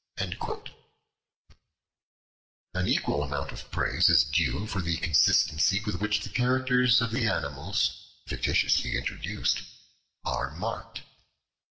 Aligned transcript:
An 0.17 0.33
equal 2.87 3.21
amount 3.21 3.51
of 3.51 3.69
praise 3.69 4.09
is 4.09 4.23
due 4.23 4.65
for 4.65 4.81
the 4.81 4.97
consistency 4.97 5.79
with 5.85 6.01
which 6.01 6.21
the 6.21 6.29
characters 6.29 7.01
of 7.01 7.11
the 7.11 7.27
animals, 7.27 8.09
fictitiously 8.25 8.97
introduced, 8.97 9.61
are 10.25 10.55
marked. 10.55 11.03